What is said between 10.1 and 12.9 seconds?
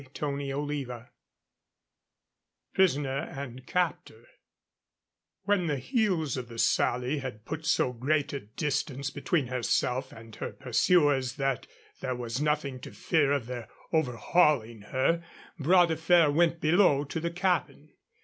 and her pursuers that there was nothing